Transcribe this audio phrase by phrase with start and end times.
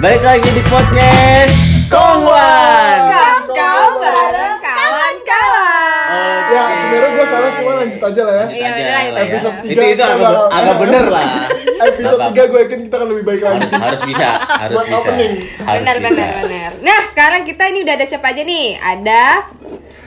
[0.00, 1.52] Balik lagi di podcast
[1.86, 2.98] Kongwan.
[3.46, 6.08] Kau bareng kawan-kawan.
[6.46, 8.40] Ya, sebenarnya gue salah cuma lanjut aja lah ya.
[8.42, 9.20] Lanjut Iya, aja udah, lah ya.
[9.22, 11.24] episode Itu tiga itu kita agak, bakal- agak bener lah.
[11.80, 13.56] Episode Nggak 3 gue yakin kita akan lebih baik lagi.
[13.56, 14.28] harus harus bisa
[14.62, 15.32] harus Buat bisa opening.
[15.58, 16.06] harus Benar, bisa.
[16.06, 16.70] benar, benar.
[16.80, 18.66] Nah, sekarang kita ini udah ada siapa aja nih?
[18.76, 19.22] Ada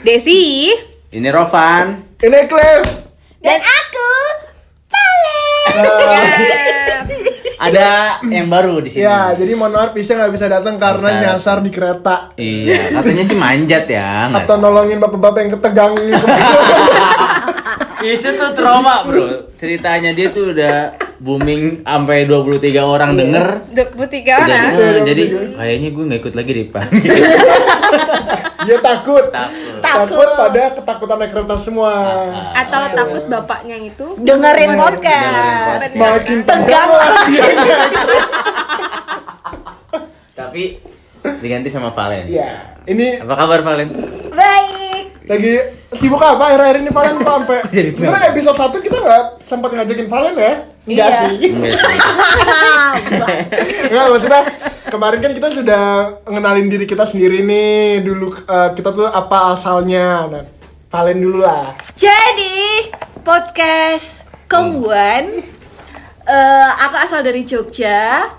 [0.01, 0.69] Desi
[1.09, 1.85] ini Rovan
[2.17, 2.85] Ini Cliff.
[3.39, 4.09] dan aku
[5.73, 5.89] Nah,
[7.63, 7.87] ada
[8.27, 11.21] yang baru di sini ya, jadi mohon maaf Pisha nggak bisa datang karena Bisa.
[11.23, 12.35] nyasar di kereta.
[12.35, 16.25] iya katanya sih manjat ya Atau nolongin bapak-bapak yang ketegang gitu.
[18.03, 20.91] itu tuh trauma bro ceritanya dia tuh udah
[21.23, 24.75] booming sampai 23 orang denger 23 jadi, orang.
[24.75, 25.23] eh, jadi
[25.55, 26.83] kayaknya gue nggak ikut lagi deh pak
[28.63, 29.25] Dia takut.
[29.27, 29.72] Takut.
[29.95, 31.91] Takut pada ketakutan naik kereta semua.
[32.53, 34.07] Atau takut bapaknya itu.
[34.17, 35.93] Dengerin podcast.
[35.93, 36.89] Makin Tegang
[37.27, 37.79] dianya.
[40.33, 40.81] tapi
[41.39, 42.25] diganti sama Valen.
[42.27, 43.89] Ya, ini apa kabar Valen?
[44.29, 45.05] Baik.
[45.23, 45.55] lagi
[45.93, 47.15] sibuk apa akhir-akhir ini Valen?
[47.15, 50.53] Kok sampai Jadi sebenarnya episode 1 kita nggak sempat ngajakin Valen ya?
[50.83, 51.19] Nggak Iya.
[51.21, 51.33] sih.
[53.87, 54.41] Enggak maksudnya
[54.93, 55.85] kemarin kan kita sudah
[56.29, 60.45] ngenalin diri kita sendiri nih dulu eh, kita tuh apa asalnya nah
[60.93, 62.93] Valen dulu lah Jadi
[63.25, 65.41] podcast Kongguan.
[66.29, 68.29] eh, aku asal dari Jogja.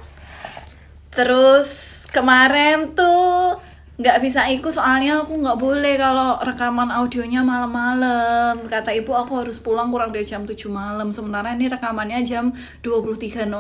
[1.11, 3.59] Terus kemarin tuh
[3.99, 8.63] nggak bisa ikut soalnya aku nggak boleh kalau rekaman audionya malam-malam.
[8.71, 11.11] Kata ibu aku harus pulang kurang dari jam 7 malam.
[11.11, 12.55] Sementara ini rekamannya jam
[12.87, 13.51] 23.00.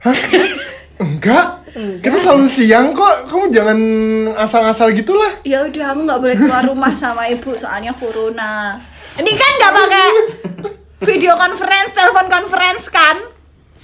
[1.00, 1.46] enggak.
[1.74, 3.30] Kita selalu siang kok.
[3.30, 3.78] Kamu jangan
[4.36, 5.40] asal-asal gitulah.
[5.46, 8.76] Ya udah aku nggak boleh keluar rumah sama ibu soalnya corona.
[9.16, 10.08] Ini kan nggak pakai
[11.08, 13.16] video conference telepon conference kan?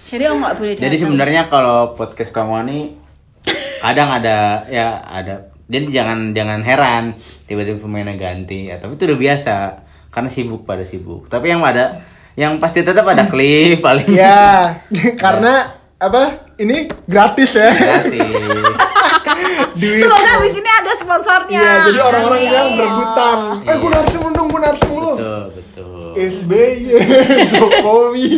[0.06, 2.78] Jadi aku nggak boleh Jadi sebenarnya kalau podcast kamu ini
[3.83, 5.50] kadang ada ya ada.
[5.66, 7.19] Jadi jangan jangan heran
[7.50, 8.71] tiba-tiba pemainnya ganti.
[8.71, 9.54] Ya, tapi itu udah biasa
[10.15, 11.27] karena sibuk pada sibuk.
[11.27, 12.06] Tapi yang ada
[12.38, 14.06] yang pasti tetap ada clip paling.
[14.21, 14.83] Ya
[15.19, 18.17] karena apa ini gratis ya gratis.
[19.81, 23.39] duit semoga abis ini ada sponsornya Iya, jadi orang-orang yang berebutan.
[23.62, 25.12] Eh, gue narsum dong, gue narsum lu.
[25.16, 26.09] betul, betul.
[26.16, 26.97] SBY,
[27.53, 28.28] Jokowi.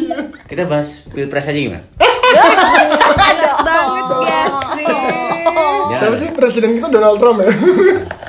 [0.44, 1.84] Kita bahas pilpres aja gimana?
[1.98, 4.42] Enak banget ya
[4.74, 4.86] sih.
[5.88, 7.50] Ya, Siapa sih presiden kita Donald Trump ya?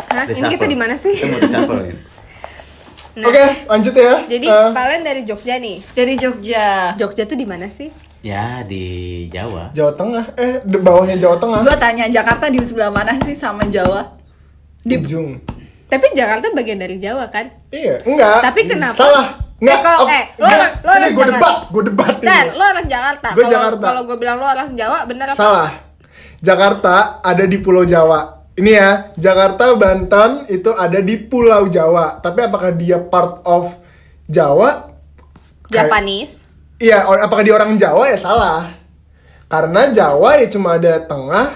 [0.10, 1.18] Hah, ini kita di mana sih?
[1.18, 1.96] Kita mau reshuffle ya.
[3.20, 4.14] Nah, Oke, lanjut ya.
[4.24, 5.78] Jadi Valen dari Jogja nih.
[5.92, 7.90] dari Jogja Jogja tuh di mana sih?
[8.20, 8.84] Ya di
[9.32, 9.72] Jawa.
[9.72, 10.26] Jawa Tengah.
[10.36, 11.64] Eh, di bawahnya Jawa Tengah.
[11.64, 14.20] gua tanya Jakarta di sebelah mana sih sama Jawa
[14.84, 15.40] Di ujung.
[15.88, 17.48] Tapi Jakarta bagian dari Jawa kan?
[17.72, 18.40] Iya, enggak.
[18.44, 18.96] Tapi kenapa?
[18.96, 19.28] Salah.
[19.60, 19.76] Enggak.
[19.76, 20.72] Eh, kalau- oh, eh, lo enggak.
[20.80, 22.28] lo orang gue debat, gue debat ini.
[22.28, 23.28] Dan lo orang Jakarta.
[23.32, 23.86] Gua Kalau- Jakarta.
[23.88, 25.40] Kalau gue bilang lo orang Jawa, bener apa?
[25.40, 25.72] Salah.
[26.40, 28.20] Jakarta ada di Pulau Jawa.
[28.56, 32.20] Ini ya, Jakarta, Banten itu ada di Pulau Jawa.
[32.20, 33.72] Tapi apakah dia part of
[34.28, 34.92] Jawa?
[35.68, 36.39] Japanese.
[36.80, 38.72] Iya, apakah dia orang Jawa ya salah.
[39.52, 41.48] Karena Jawa ya cuma ada tengah,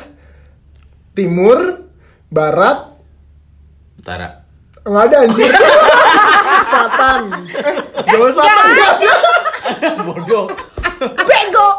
[1.15, 1.87] timur,
[2.27, 2.91] barat,
[3.95, 4.43] Utara.
[4.83, 5.47] nggak ada anjir.
[6.71, 7.21] Selatan.
[7.55, 9.09] Eh, Jawa Selatan nggak ada.
[10.03, 10.45] Bodoh.
[11.23, 11.69] bego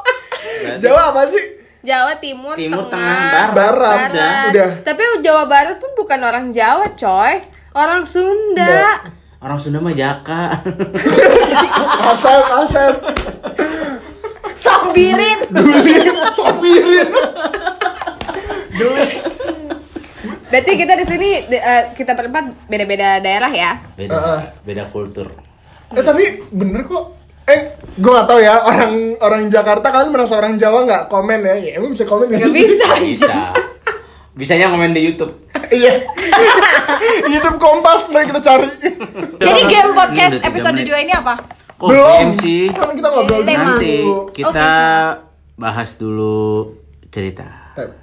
[0.81, 1.45] Jawa apa sih?
[1.85, 3.77] Jawa Timur, Timur, Tengah, Tengah, Barat.
[3.77, 4.09] Barat.
[4.09, 4.33] Udah.
[4.49, 4.71] Udah.
[4.81, 7.45] Tapi Jawa Barat pun bukan orang Jawa, coy.
[7.77, 9.05] Orang Sunda.
[9.37, 10.65] Orang Sunda mah Jaka.
[12.09, 12.95] Asep, Asep.
[14.95, 16.07] Sambirin Guling,
[16.39, 17.09] sopirin.
[18.75, 19.13] Gelis.
[20.51, 23.83] Berarti kita di sini eh, kita berempat beda-beda daerah ya.
[23.99, 24.41] Beda, Heeh.
[24.63, 25.35] beda kultur.
[25.91, 27.19] Eh tapi bener kok.
[27.45, 31.55] Eh, gue gak tahu ya orang orang Jakarta kalian merasa orang Jawa nggak komen ya?
[31.61, 32.87] Ya emang bisa komen Gak bisa.
[33.03, 33.37] Bisa.
[34.33, 35.35] Bisanya komen di YouTube.
[35.75, 36.07] Iya.
[37.35, 38.69] Hidup kompas mari kita cari.
[39.43, 40.87] jadi game podcast episode menit.
[40.87, 41.35] 2 ini apa
[41.75, 42.27] Kok Belum.
[42.39, 42.69] sih?
[42.69, 43.49] Kan kita ngobrol dulu.
[43.49, 43.95] Nanti
[44.33, 44.63] kita Oke,
[45.57, 46.71] bahas dulu
[47.09, 47.47] cerita.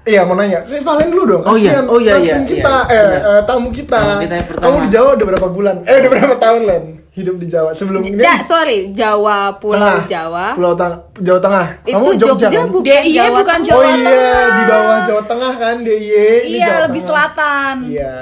[0.03, 1.41] Iya mau nanya, eh, Valen dulu dong.
[1.45, 1.85] Oh iya, kasihan.
[1.87, 2.91] oh iya, Langsung iya, kita, iya.
[2.91, 3.29] eh, Iya.
[3.29, 3.97] eh, tamu kita.
[3.97, 4.63] Tamu kita yang pertama.
[4.65, 5.75] Kamu di Jawa udah berapa bulan?
[5.81, 6.83] Eh udah berapa tahun Len?
[7.11, 8.17] Hidup di Jawa sebelum ini?
[8.17, 10.01] Ya, sorry, Jawa Pulau Tengah.
[10.05, 10.45] Jawa.
[10.53, 11.65] Pulau Tengah, Jawa Tengah.
[11.81, 12.65] Itu Kamu Jogja, Jogja kan?
[12.67, 13.65] bukan DIY Jawa bukan Tengah.
[13.65, 14.49] Jawa oh iya, Tengah.
[14.49, 16.41] di bawah Jawa Tengah kan DIY.
[16.41, 17.07] ini iya Jawa lebih Tengah.
[17.07, 18.15] selatan Iya.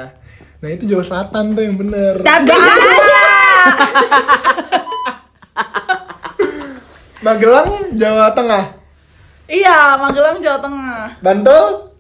[0.59, 2.13] Nah itu Jawa Selatan tuh yang bener.
[2.19, 2.51] Tapi
[7.29, 8.63] Magelang Jawa Tengah.
[9.45, 11.93] iya Magelang Jawa Tengah Bantul?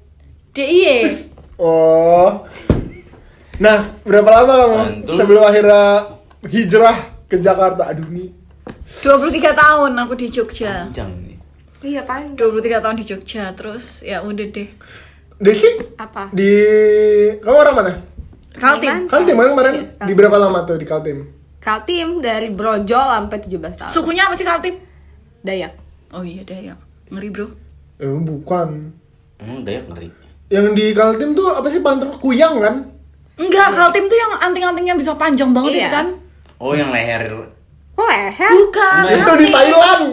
[0.49, 1.29] DIY
[1.59, 2.47] Oh.
[3.59, 5.15] Nah, berapa lama kamu Bantul.
[5.19, 6.07] sebelum akhirnya
[6.47, 6.97] hijrah
[7.27, 7.91] ke Jakarta?
[7.91, 8.31] Aduh nih.
[9.03, 11.37] 23 tahun aku di Jogja Panjang nih.
[11.83, 12.49] Iya panjang.
[12.49, 14.71] 23 tahun di Jogja terus ya udah deh.
[15.37, 16.31] Desi Apa?
[16.31, 16.51] di
[17.37, 17.91] kamu orang mana?
[18.55, 19.05] Kaltim.
[19.05, 19.73] Kaltim mana kemarin?
[19.77, 21.27] Iya, Di berapa lama tuh di Kaltim?
[21.59, 23.91] Kaltim dari Brojol sampai 17 tahun.
[23.91, 24.79] Sukunya apa sih Kaltim?
[25.41, 25.73] Dayak.
[26.09, 26.77] Oh iya Dayak.
[27.09, 27.47] Ngeri bro.
[27.97, 28.91] Eh bukan.
[29.37, 30.09] Emang Dayak ngeri.
[30.47, 32.75] Yang di Kaltim tuh apa sih panter kuyang kan?
[33.35, 35.79] Enggak, Kaltim tuh yang anting-antingnya bisa panjang banget Iya.
[35.79, 36.07] itu kan?
[36.57, 37.23] Oh yang leher
[37.93, 38.49] Kok leher?
[38.49, 39.01] Bukan.
[39.09, 40.03] Itu di Thailand.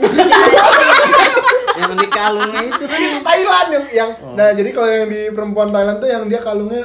[1.76, 2.84] yang di kalungnya itu.
[2.84, 6.82] di Thailand yang, yang nah jadi kalau yang di perempuan Thailand tuh yang dia kalungnya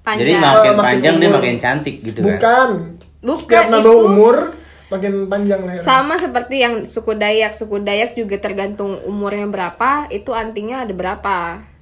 [0.00, 0.20] Panjang.
[0.22, 1.36] Jadi makin Oh, makin panjang dia umur.
[1.36, 2.26] makin cantik gitu kan.
[2.26, 2.68] bukan.
[3.20, 4.36] Bukan, Setiap nambah itu- umur
[4.90, 5.86] makin panjang lehernya.
[5.86, 11.38] Sama seperti yang suku Dayak, suku Dayak juga tergantung umurnya berapa, itu antingnya ada berapa.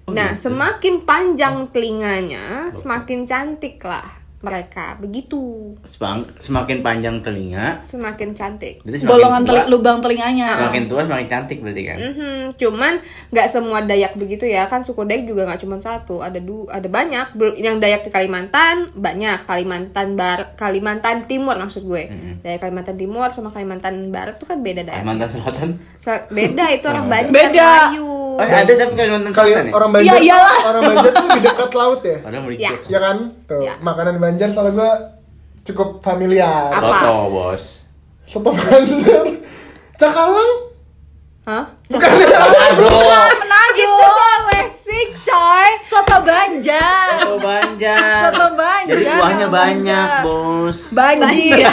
[0.09, 0.53] Oh, nah, gitu.
[0.53, 4.95] semakin panjang telinganya, semakin cantik lah mereka.
[4.97, 5.75] Begitu.
[5.83, 8.79] Semang- Semakin panjang telinga, Semakin cantik.
[8.81, 10.49] jadi semakin Bolongan tua, teli- lubang telinganya.
[10.55, 11.99] Semakin tua semakin cantik berarti kan.
[11.99, 12.93] Mhm, cuman
[13.29, 16.87] nggak semua Dayak begitu ya kan suku Dayak juga nggak cuma satu ada du ada
[16.87, 17.27] banyak
[17.57, 22.07] yang Dayak di Kalimantan banyak Kalimantan Bar Kalimantan Timur maksud gue
[22.39, 25.69] Dayak Kalimantan Timur sama Kalimantan Barat tuh kan beda Dayak Kalimantan Selatan.
[25.97, 27.71] Se- beda itu orang Banjar Beda.
[27.89, 29.73] Melayu Oh ada tapi Kalimantan Kali Selatan ya?
[29.75, 30.59] orang Banjar, Iya, iyalah.
[30.65, 32.17] orang Banjar tuh di dekat laut ya.
[32.23, 32.71] Padahal mau Ya.
[32.87, 33.17] Ya kan?
[33.45, 33.75] Tuh, Ya.
[33.79, 34.93] makanan Banjar soalnya gua
[35.61, 36.71] cukup familiar.
[36.71, 36.87] Apa?
[36.95, 37.63] Soto bos.
[38.25, 39.25] Soto Banjar.
[39.97, 40.53] Cakalang?
[41.45, 41.65] Hah?
[41.89, 42.09] Bukan.
[42.15, 43.11] Aduh.
[43.11, 43.91] Manado.
[43.99, 47.09] Sulawesi coy Soto Banjar.
[47.19, 48.21] Soto Banjar.
[48.23, 48.95] Soto Banjar.
[48.95, 50.79] Jadi kuahnya Soto banyak bos.
[50.93, 51.67] Banjir.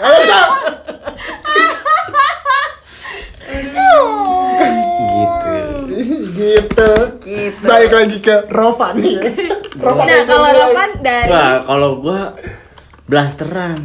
[0.00, 0.48] Ayo, Cak.
[6.52, 6.90] Gitu.
[7.22, 7.62] gitu.
[7.62, 9.14] Baik lagi ke Rovan nih.
[9.14, 9.22] ya.
[9.84, 10.48] Rovan nah kalau.
[10.50, 12.20] Rovan dari Wah kalau gua
[13.04, 13.78] blasteran.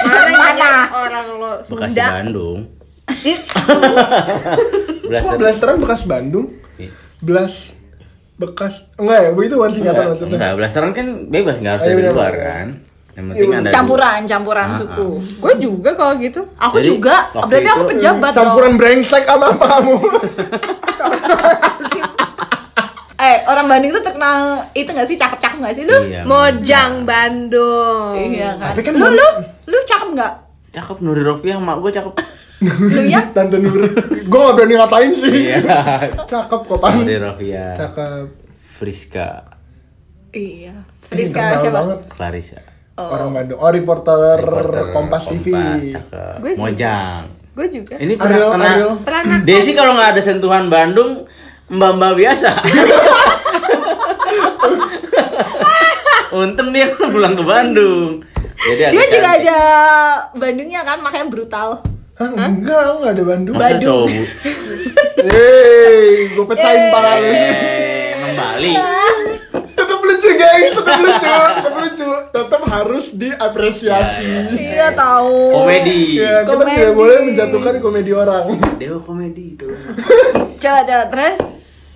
[0.00, 0.72] mana Mana?
[0.90, 2.58] orang lo Bekasi Sunda Bandung.
[3.20, 5.38] Ih, Kok Blasteran.
[5.38, 6.46] blasteran bekas Bandung?
[6.76, 6.90] Iya.
[7.18, 7.54] Blas
[8.36, 10.36] bekas enggak ya, begitu bukan singkatan Enggak, maksudnya.
[10.36, 12.66] enggak, blasteran kan bebas nggak harus iya, dari luar kan.
[13.10, 15.08] Yang penting Iya, ada campuran, campuran Ah, suku.
[15.18, 17.16] gue juga kalau gitu Aku Jadi, juga.
[17.34, 18.78] Berarti aku itu- pejabat Campuran dong.
[18.78, 19.94] brengsek sama apa kamu?
[23.48, 24.38] Eh, orang Bandung itu terkenal
[24.72, 25.96] itu gak sih cakep-cakep gak sih lu?
[26.04, 28.76] Iya, Mojang Bandung Iya kan.
[28.76, 29.28] Tapi kan lu lu
[29.64, 30.32] lu cakep nggak?
[30.70, 32.12] Cakep Nuri Rofiah mak gue cakep.
[32.92, 33.22] Lu ya?
[33.30, 33.86] Tante Nur.
[34.20, 35.32] Gue gak berani ngatain sih.
[35.48, 35.56] Iya.
[36.20, 37.00] Cakep kok, Pan.
[37.00, 37.72] Nuri Rofiah.
[37.72, 38.26] Cakep.
[38.76, 39.46] Friska.
[40.28, 40.84] Iya.
[41.00, 41.76] Friska terkenal siapa?
[41.80, 41.98] banget.
[42.12, 42.60] Clarissa.
[42.94, 43.56] Orang Bandung.
[43.56, 45.54] Oh, reporter, Reporter Kompas, TV.
[45.88, 46.36] cakep.
[46.36, 46.58] Juga.
[46.58, 47.22] Mojang.
[47.54, 48.92] gue juga Ini Ariel, pernah Ariel.
[49.02, 51.26] pernah Desi kalau nggak ada sentuhan Bandung,
[51.66, 52.50] mbak-mbak biasa.
[56.28, 58.20] Untung dia pulang ke Bandung.
[58.58, 59.48] Jadi Dia juga cantik.
[59.48, 59.58] ada
[60.34, 61.68] Bandungnya kan, makanya brutal.
[62.18, 63.54] Hah, enggak, enggak ada Bandung.
[63.56, 64.08] Cowok?
[65.18, 66.02] Hei,
[66.34, 67.30] gue pecahin pala lu.
[67.30, 68.72] Eh, emang Bali.
[69.78, 70.72] Tetap lucu, guys.
[70.74, 71.30] Tetap lucu.
[71.30, 72.08] Tetap lucu.
[72.28, 74.26] Tetap harus diapresiasi.
[74.52, 75.54] Iya tahu.
[75.54, 76.18] Komedi.
[76.18, 76.72] Ya, kita Komedi.
[76.74, 78.44] tidak boleh menjatuhkan komedi orang.
[78.76, 79.70] Dewa komedi itu.
[80.58, 81.38] Coba coba terus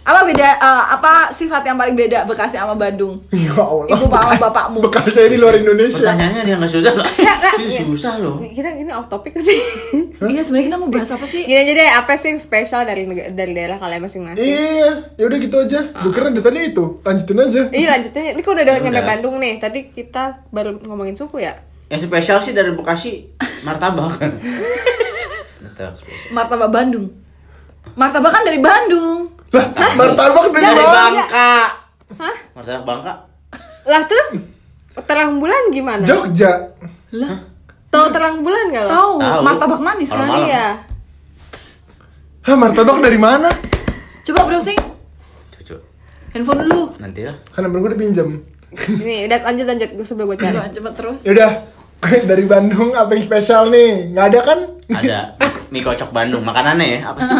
[0.03, 3.23] apa beda eh, apa sifat yang paling beda Bekasi sama Bandung?
[3.31, 3.87] Ya Allah.
[3.87, 4.79] Ibu sama bapakmu.
[4.91, 6.11] Bekasnya di luar Indonesia.
[6.11, 7.09] Pertanyaannya dia nggak susah nggak.
[7.55, 8.43] Ini susah loh.
[8.43, 9.55] kita ini off topic sih
[10.33, 11.43] Iya sebenarnya kita mau bahas apa sih?
[11.43, 15.39] gini aja deh apa sih yang spesial dari dari daerah kalian masing-masing Iya, ya udah
[15.39, 15.81] gitu aja.
[16.03, 16.85] Gue kira dari tadi itu.
[17.01, 17.63] Lanjutin aja.
[17.71, 19.07] Iya lanjutnya, ini kan udah udah Ya nyampe.
[19.07, 19.53] Bandung nih.
[19.59, 21.55] Tadi kita baru ngomongin suku ya.
[21.87, 23.31] Yang spesial sih dari Bekasi
[23.63, 24.35] martabak kan.
[26.31, 27.07] Martabak Bandung.
[27.95, 29.32] Martabak kan dari Bandung.
[29.53, 30.81] Lah, martabak dari?
[30.83, 31.53] Bangka.
[32.15, 32.35] Hah?
[32.53, 33.13] Martabak Bangka.
[33.83, 34.29] Lah terus
[35.03, 36.05] terang bulan gimana?
[36.05, 36.73] Jogja.
[37.13, 37.37] Lah,
[37.89, 38.91] Tahu terang bulan gak lo?
[38.91, 40.29] tahu martabak manis kan?
[40.41, 40.67] Iya.
[42.43, 43.53] Hah, martabak dari mana?
[44.23, 44.79] Coba browsing
[45.53, 45.77] Cucu.
[46.33, 46.89] handphone lu.
[46.97, 47.37] Nanti lah.
[47.51, 48.29] Kan nomor gue udah pinjem.
[48.73, 50.57] Ini udah lanjut lanjut gue sebelum gue cari.
[50.57, 51.21] Coba coba terus.
[51.23, 51.51] Ya udah,
[52.31, 54.09] dari Bandung apa yang spesial nih?
[54.11, 54.59] Nggak ada kan?
[54.89, 55.19] Ada
[55.73, 56.41] mie kocok Bandung.
[56.41, 57.37] Makanannya ya apa sih?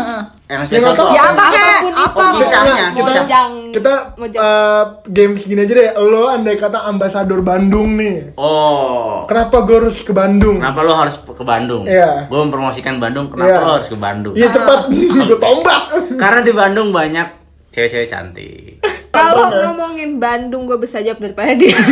[0.53, 1.09] Yang Ya, nggak tahu.
[1.11, 1.33] Ya apa?
[1.33, 1.81] apa kek?
[1.97, 2.21] Apa?
[2.21, 2.69] Oh, kisahnya.
[2.69, 3.53] Nggak, kita Mojang.
[3.73, 4.43] kita Mojang.
[4.45, 5.91] eh, game segini aja deh.
[5.99, 8.37] Lo andai kata ambasador Bandung nih.
[8.37, 9.25] Oh.
[9.25, 10.61] Kenapa gue harus ke Bandung?
[10.61, 11.83] Kenapa lo harus ke Bandung?
[11.85, 12.29] Iya.
[12.29, 13.33] Gue mempromosikan Bandung.
[13.33, 13.59] Kenapa Iya.
[13.59, 14.35] lo harus ke Bandung?
[14.35, 14.81] Iya cepat,
[15.27, 15.83] gue tombak.
[16.15, 17.27] Karena di Bandung banyak
[17.71, 18.77] cewek-cewek cantik.
[19.11, 21.77] Kalau ngomongin Bandung gue bisa jawab daripada dia.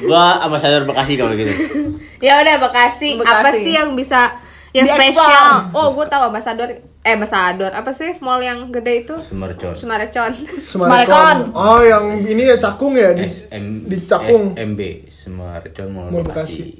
[0.00, 1.52] Gua ambasador Bekasi kalau gitu.
[2.18, 3.20] ya udah Bekasi.
[3.20, 3.36] Bekasi.
[3.36, 4.32] Apa sih yang bisa
[4.72, 5.70] yang spesial?
[5.70, 6.68] Oh, gue tahu ambasador
[7.00, 9.14] eh ambasador apa sih mall yang gede itu?
[9.20, 9.74] Semercon.
[9.74, 10.30] Sumarecon.
[10.62, 11.50] Semarekon.
[11.52, 14.54] Oh, yang ini ya cakung ya di, SM, di cakung.
[14.54, 16.76] SMB Semercon Mall Mall Bekasi.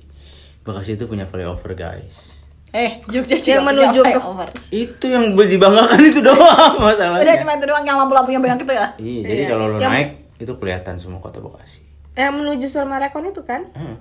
[0.60, 2.36] Bekasi itu punya flyover guys.
[2.70, 4.48] Eh, Jogja Yang menuju ke- flyover.
[4.70, 7.26] Itu yang dibanggakan itu doang masalahnya.
[7.26, 8.86] Udah cuma itu doang yang lampu-lampunya banyak itu ya.
[8.94, 9.48] Iya, jadi Iya.
[9.50, 11.89] kalau lo Yang- naik itu kelihatan semua kota Bekasi.
[12.20, 13.64] Yang menuju Surmarekon itu kan?
[13.72, 13.96] Hmm,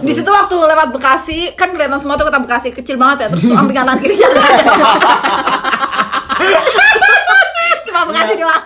[0.00, 3.28] Di situ waktu lewat Bekasi kan kelihatan semua tuh kota Bekasi kecil banget ya.
[3.28, 4.06] Terus samping kanan ada.
[7.84, 8.62] Cuma Bekasi doang.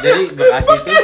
[0.00, 0.94] Jadi Bekasi itu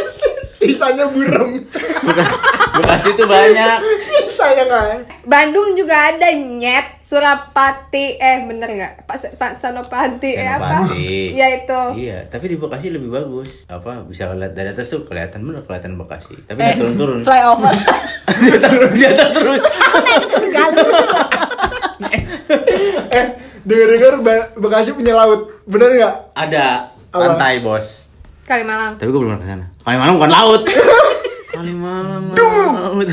[0.59, 1.63] Sisanya burem.
[2.03, 2.39] Beka-
[2.75, 3.79] Bekasi itu banyak.
[4.03, 4.87] Sisanya nggak.
[5.23, 10.83] Bandung juga ada nyet Surapati eh bener nggak Pak Pak Sanopati eh apa
[11.39, 13.63] ya itu Iya, tapi di Bekasi lebih bagus.
[13.67, 16.35] Apa bisa lihat dari atas tuh kelihatan bener kelihatan Bekasi.
[16.43, 17.19] Tapi Eh, nggak turun-turun.
[17.23, 17.71] Flyover.
[18.43, 19.63] Dia turun, dia terus.
[23.09, 23.25] Eh,
[23.63, 25.47] denger-denger Ba- Bekasi punya laut.
[25.63, 26.15] Bener nggak?
[26.33, 28.07] Ada pantai, Bos.
[28.43, 29.65] Kalimalang Tapi gue belum pernah ke sana.
[29.81, 30.63] Kalimalang bukan laut.
[31.57, 32.25] Kalimalang.
[32.31, 33.09] Laut.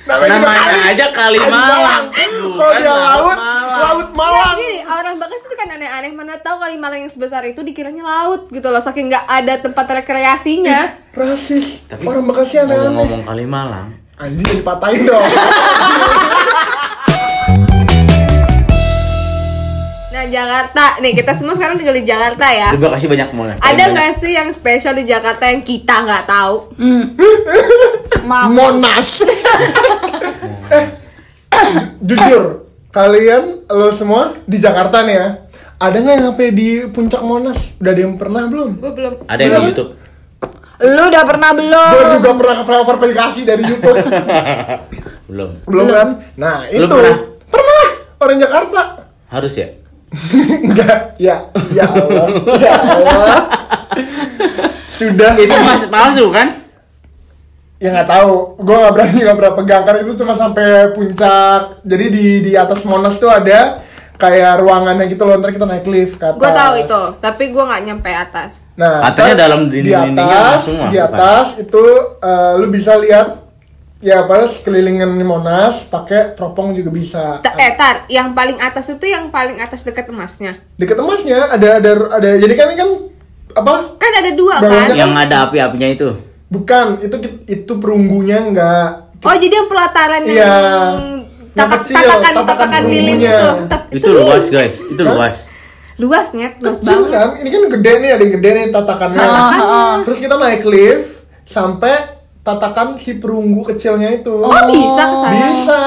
[0.00, 0.88] Namanya Namanya kali.
[0.88, 2.04] aja Kalimalang.
[2.08, 3.80] Kalau Bukan dia laut, Malang.
[3.80, 4.56] laut Nah, Malang.
[4.56, 8.64] gini, orang Bekasi itu kan aneh-aneh mana tahu Kalimalang yang sebesar itu dikiranya laut gitu
[8.64, 10.80] loh saking nggak ada tempat rekreasinya
[11.10, 11.84] Rasis.
[11.84, 12.78] Tapi Orang Bekasi aneh-aneh.
[12.86, 15.26] ngomong-ngomong Kalimalang, Anjing jadi patahin dong.
[20.26, 23.54] Jakarta nih kita semua sekarang tinggal di Jakarta ya di Bekasi banyak mall.
[23.54, 26.54] ada nggak sih yang spesial di Jakarta yang kita nggak tahu
[28.20, 28.48] Maaf.
[28.48, 29.08] Monas.
[30.70, 30.84] eh,
[32.00, 32.42] jujur,
[32.88, 35.28] kalian lo semua di Jakarta nih ya.
[35.78, 37.56] Ada nggak yang sampai di puncak Monas?
[37.78, 38.70] Udah ada yang pernah belum?
[38.76, 39.90] gue belum Ada yang di YouTube.
[40.82, 41.90] Lu udah pernah belum?
[41.90, 43.96] Gue juga pernah ke flyover Bekasi dari YouTube.
[45.30, 45.62] Belum.
[45.62, 46.08] belum kan?
[46.34, 46.96] Nah, Belum itu.
[46.96, 47.16] pernah?
[47.46, 47.86] Pernah.
[48.18, 48.82] Orang Jakarta.
[49.30, 49.68] Harus ya?
[50.60, 52.26] Enggak, ya, ya Allah,
[52.58, 53.36] ya Allah.
[54.92, 55.32] Sudah.
[55.38, 56.48] Itu mas palsu kan?
[57.78, 61.80] Ya nggak tahu, gue nggak berani nggak berapa pegang karena itu cuma sampai puncak.
[61.80, 63.80] Jadi di di atas Monas tuh ada
[64.14, 66.36] kayak ruangannya gitu loh, ntar kita naik lift ke atas.
[66.36, 70.52] gue tahu itu tapi gue nggak nyampe atas Nah, Katanya ntar dalam di dinding-dindingnya atas,
[70.60, 71.08] langsung lah, di bukan?
[71.08, 71.84] atas itu
[72.20, 73.26] eh, lu bisa lihat
[74.00, 77.24] ya pada sekelilingan Monas pakai teropong juga bisa.
[77.38, 81.76] Ta- eh tar yang paling atas itu yang paling atas dekat emasnya Deket emasnya ada
[81.76, 82.90] ada ada jadi kan ini kan
[83.52, 83.74] apa?
[83.94, 86.08] kan ada dua Bawahnya kan Yang ada api-apinya itu.
[86.48, 87.16] Bukan, itu
[87.46, 90.54] itu perunggunya enggak oh jadi yang pelataran Iya.
[91.52, 93.48] yang kecil, tatakan tatakan lilin itu
[93.92, 95.12] Itu luas guys, itu Hah?
[95.12, 95.36] luas.
[96.00, 99.20] luas nyet luas kecil banget kan ini kan gede nih ada yang gede nih tatakannya
[100.00, 101.10] terus kita naik lift
[101.44, 102.19] sampai
[102.50, 104.34] tatakan si perunggu kecilnya itu.
[104.34, 105.34] Oh bisa ke sana?
[105.36, 105.80] Bisa.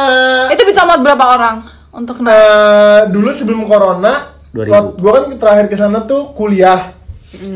[0.50, 1.56] Itu bisa muat berapa orang
[1.92, 2.32] untuk naik?
[2.32, 4.70] Eh, dulu sebelum corona 2000.
[4.70, 6.96] waktu- gua kan terakhir ke sana tuh kuliah.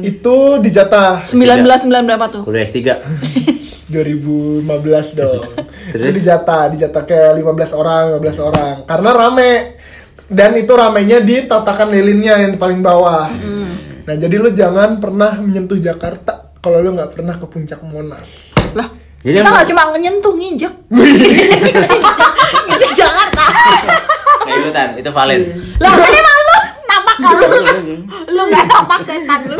[0.01, 2.41] Itu dijatah 19 9 berapa tuh?
[2.43, 2.81] Kuliah S3.
[3.87, 4.67] 2015
[5.19, 5.43] dong.
[5.93, 6.03] Terus?
[6.03, 8.75] itu dijatah dijatah kayak 15 orang 15 orang.
[8.83, 9.51] Karena rame.
[10.27, 13.31] Dan itu ramenya di tatakan lilinnya yang di paling bawah.
[14.03, 18.87] Nah jadi lu jangan pernah menyentuh Jakarta kalau lu nggak pernah ke puncak Monas Lah,
[19.19, 20.73] Jadi kita nggak cuma nyentuh, nginjek.
[22.63, 23.45] nginjek Jakarta.
[24.39, 25.41] Kayak ikutan, itu valid.
[25.77, 27.47] Lah, kan emang lu napak kalau
[28.27, 29.57] lu nggak napak setan lu.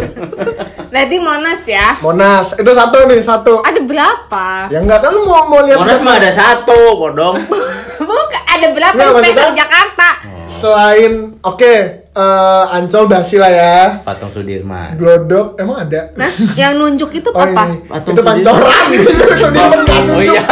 [0.87, 5.43] berarti monas ya Monas itu satu nih satu ada berapa ya nggak kan lu mau
[5.45, 7.35] mau lihat Monas mah ada satu, bodong.
[7.99, 10.09] bukan ada berapa Nggak, maksudnya- Jakarta
[10.57, 11.13] selain
[11.45, 11.73] oke
[12.17, 13.77] eh, Ancol Basi lah ya.
[14.01, 14.97] Patung Sudirman.
[14.97, 16.11] Glodok emang ada?
[16.17, 17.69] Nah yang nunjuk itu oh apa?
[17.69, 17.85] ini.
[17.85, 18.85] Patung itu pancoran.
[18.97, 19.09] Itu
[19.53, 20.43] dia nggak Oh iya.